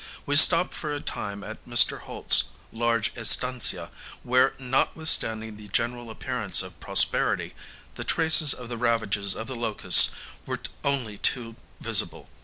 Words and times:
We 0.25 0.35
stopped 0.35 0.73
for 0.73 0.91
a 0.91 0.99
time 0.99 1.43
at 1.43 1.63
Mr. 1.69 1.99
Holt's 1.99 2.45
large 2.71 3.15
estancia, 3.15 3.91
where, 4.23 4.53
notwithstanding 4.57 5.57
the 5.57 5.67
general 5.67 6.09
appearance 6.09 6.63
of 6.63 6.79
prosperity, 6.79 7.53
the 7.93 8.03
traces 8.03 8.51
of 8.51 8.67
the 8.67 8.79
ravages 8.79 9.35
of 9.35 9.45
the 9.45 9.55
locusts 9.55 10.09
were 10.47 10.59
only 10.83 11.19
too 11.19 11.55
visible. 11.81 12.29